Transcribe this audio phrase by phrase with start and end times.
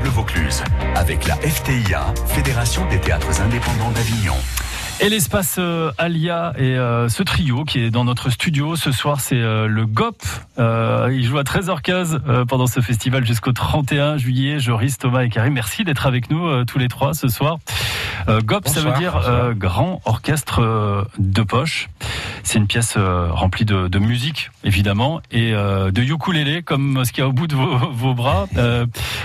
[0.00, 0.62] Vaucluse
[0.94, 4.34] avec la FTIA, Fédération des théâtres indépendants d'Avignon.
[5.00, 9.20] Et l'espace euh, Alia et euh, ce trio qui est dans notre studio ce soir,
[9.20, 10.22] c'est euh, le GOP.
[10.58, 14.60] il joue à 13h15 pendant ce festival jusqu'au 31 juillet.
[14.60, 17.58] Joris, Thomas et Karim, merci d'être avec nous tous les trois ce soir.
[18.28, 21.88] GOP, ça veut dire Grand Orchestre de Poche.
[22.42, 27.28] C'est une pièce remplie de, musique, évidemment, et de ukulélé, comme ce qu'il y a
[27.28, 28.46] au bout de vos, bras.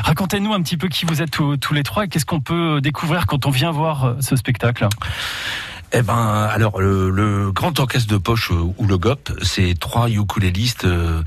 [0.04, 3.25] Racontez-nous un petit peu qui vous êtes tous les trois et qu'est-ce qu'on peut découvrir
[3.28, 4.87] quand on vient voir ce spectacle.
[5.93, 10.84] Eh ben, alors le, grand orchestre de poche euh, ou le GOP, c'est trois ukulélistes
[10.84, 11.21] euh,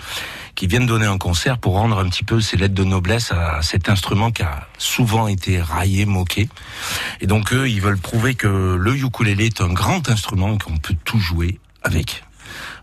[0.54, 3.62] qui viennent donner un concert pour rendre un petit peu ses lettres de noblesse à
[3.62, 6.48] cet instrument qui a souvent été raillé, moqué.
[7.20, 10.96] Et donc eux, ils veulent prouver que le ukulélé est un grand instrument qu'on peut
[11.04, 12.24] tout jouer avec.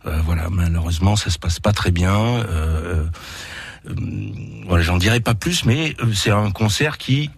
[0.05, 2.16] Euh, voilà, malheureusement, ça se passe pas très bien.
[2.16, 3.05] Euh,
[4.65, 7.29] voilà, j'en dirai pas plus, mais c'est un concert qui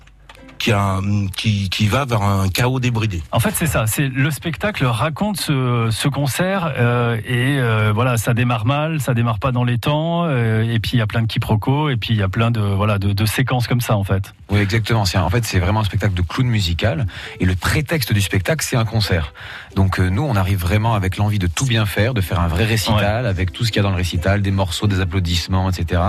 [0.60, 1.00] qui, a,
[1.36, 3.24] qui, qui va vers un chaos débridé.
[3.32, 3.88] En fait, c'est ça.
[3.88, 9.14] C'est le spectacle raconte ce, ce concert euh, et euh, voilà, ça démarre mal, ça
[9.14, 11.96] démarre pas dans les temps euh, et puis il y a plein de quiproquos et
[11.96, 14.34] puis il y a plein de voilà de, de séquences comme ça en fait.
[14.50, 15.06] Oui, exactement.
[15.06, 17.08] C'est en fait c'est vraiment un spectacle de clown musical
[17.40, 19.34] et le prétexte du spectacle c'est un concert.
[19.76, 22.66] Donc nous on arrive vraiment avec l'envie de tout bien faire, de faire un vrai
[22.66, 26.02] récital avec tout ce qu'il y a dans le récital, des morceaux, des applaudissements, etc.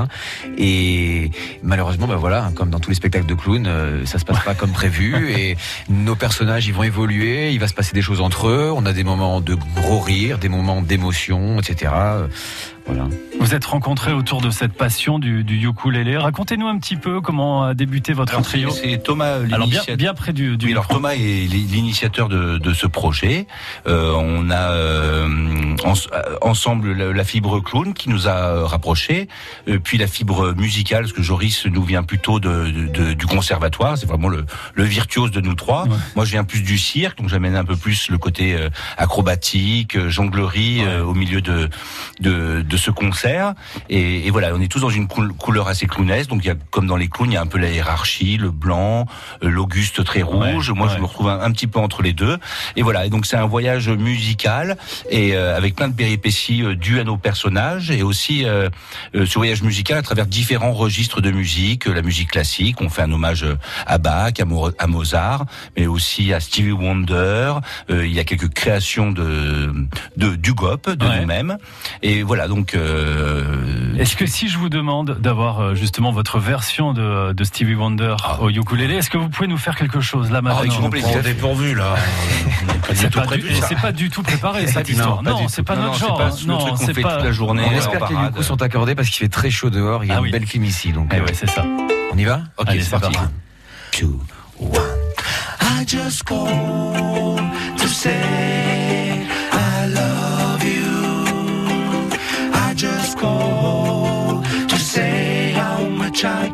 [0.59, 1.31] Et
[1.63, 3.69] malheureusement, bah voilà, comme dans tous les spectacles de clown,
[4.05, 5.57] ça se passe pas comme prévu et
[5.89, 8.93] nos personnages ils vont évoluer, il va se passer des choses entre eux, on a
[8.93, 11.93] des moments de gros rire, des moments d'émotion, etc.
[12.87, 13.07] Voilà.
[13.41, 16.17] Vous êtes rencontrés autour de cette passion du, du ukulélé.
[16.19, 18.71] Racontez-nous un petit peu comment a débuté votre trio.
[18.71, 19.97] C'est Thomas l'initiateur.
[19.97, 23.47] Bien, près du, du alors Thomas est l'initiateur de, de, ce projet.
[23.87, 25.75] Euh, on a euh,
[26.43, 29.29] ensemble la, fibre clown qui nous a rapprochés,
[29.69, 33.97] euh, puis la fibre musicale, parce que Joris nous vient plutôt de, de du conservatoire.
[33.97, 35.87] C'est vraiment le, le, virtuose de nous trois.
[36.15, 39.99] Moi, je viens plus du cirque, donc j'amène un peu plus le côté euh, acrobatique,
[40.09, 41.69] jonglerie au milieu de,
[42.21, 43.55] de, de ce concert
[43.89, 46.31] et, et, voilà, on est tous dans une couleur assez clownesque.
[46.31, 48.37] Donc il y a, comme dans les clowns, il y a un peu la hiérarchie,
[48.37, 49.07] le blanc,
[49.43, 50.71] euh, l'auguste très rouge.
[50.71, 52.39] Moi, je me retrouve un, petit peu entre les deux.
[52.77, 53.07] Et voilà.
[53.07, 54.77] Et donc c'est un voyage musical
[55.11, 58.45] et euh, avec plein de péripéties euh, dues à nos personnages et aussi
[59.15, 62.81] ce voyage musical à travers différents registres de musique, la musique classique.
[62.81, 63.45] On fait un hommage
[63.87, 64.33] à Bach,
[64.79, 67.55] à, Mozart, mais aussi à Stevie Wonder.
[67.89, 69.73] il y a quelques créations de,
[70.17, 71.57] de du GOP, de nous-mêmes.
[72.03, 72.49] Et voilà.
[72.49, 77.45] Donc euh, est-ce que si je vous demande d'avoir euh, justement votre version de, de
[77.45, 78.41] Stevie Wonder ah.
[78.41, 81.75] au ukulélé, est-ce que vous pouvez nous faire quelque chose là maintenant ah, vous dépourvu
[81.75, 81.95] là.
[82.95, 83.27] c'est pas,
[83.83, 85.23] pas, du tout préparé cette histoire.
[85.23, 86.21] Non, c'est pas, notre genre.
[86.47, 87.65] Non, c'est pas toute la journée.
[87.67, 90.05] On espère que les coups sont accordés parce qu'il fait très chaud dehors.
[90.05, 91.13] Il y a ah une belle clim ici, donc.
[91.15, 91.65] Eh ouais, c'est ça.
[92.13, 93.19] On y va Ok, c'est parti.
[93.93, 94.21] Two,
[94.59, 94.81] one.
[95.61, 97.37] I just call
[97.77, 98.60] to say.
[106.23, 106.51] I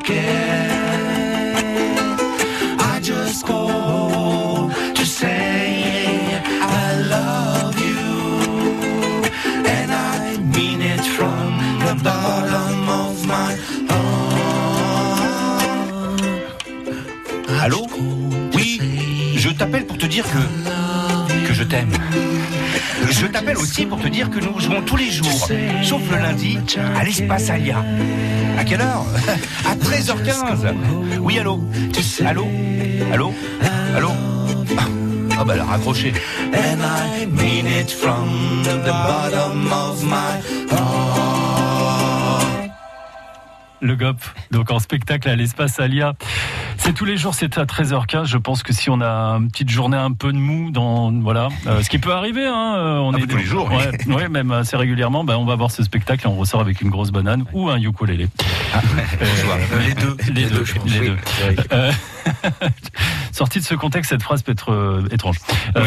[3.02, 9.24] just call to say I love you,
[9.66, 13.56] and I mean it from the bottom of my
[13.90, 14.52] heart.
[17.60, 17.88] Allô?
[18.54, 18.80] Oui,
[19.36, 20.38] je t'appelle pour te dire que
[21.44, 21.90] que je t'aime.
[23.10, 25.48] Je t'appelle aussi pour te dire que nous jouons tous les jours,
[25.82, 26.56] sauf le lundi,
[26.96, 27.82] à l'espace Alia.
[28.56, 29.04] À quelle heure
[29.64, 30.74] À 13h15.
[31.20, 31.60] Oui, allô
[32.24, 32.48] Allô
[33.12, 33.34] Allô
[33.94, 34.10] Allô
[35.38, 36.12] Ah bah elle a raccroché.
[36.54, 40.40] And I mean it from the bottom of my
[43.82, 44.16] Le GOP,
[44.50, 46.14] donc en spectacle à l'espace Alia.
[46.86, 48.26] C'est tous les jours, c'est à 13h15.
[48.26, 51.48] Je pense que si on a une petite journée un peu de mou, dans voilà,
[51.66, 53.68] euh, ce qui peut arriver, hein, on ah, est tous les jours,
[54.06, 55.24] ouais, même assez régulièrement.
[55.24, 57.80] Ben, on va voir ce spectacle et on ressort avec une grosse banane ou un
[57.80, 58.28] ukulélé.
[58.76, 58.82] Ah,
[59.22, 61.16] euh, les deux, les, deux, les deux.
[63.32, 65.36] Sorti de ce contexte, cette phrase peut être étrange.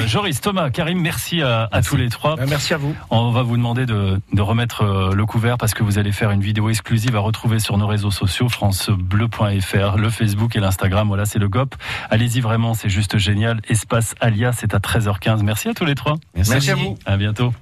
[0.06, 2.36] Joris, Thomas, Karim, merci à, tous les trois.
[2.48, 2.96] Merci à vous.
[3.10, 6.42] On va vous demander de, de, remettre le couvert parce que vous allez faire une
[6.42, 11.40] vidéo exclusive à retrouver sur nos réseaux sociaux, francebleu.fr, le Facebook et l'Instagram voilà, c'est
[11.40, 11.76] le GOP.
[12.10, 13.62] Allez-y vraiment, c'est juste génial.
[13.68, 15.44] Espace Alia, c'est à 13h15.
[15.44, 16.16] Merci à tous les trois.
[16.36, 16.98] Merci, Merci à vous.
[17.06, 17.54] À bientôt.